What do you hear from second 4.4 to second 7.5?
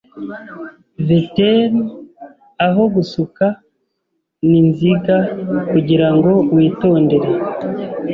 ninziga kugirango witondere